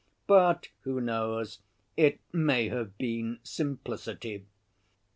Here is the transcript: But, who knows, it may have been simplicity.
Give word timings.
But, 0.25 0.69
who 0.79 0.99
knows, 0.99 1.59
it 1.95 2.19
may 2.33 2.69
have 2.69 2.97
been 2.97 3.37
simplicity. 3.43 4.47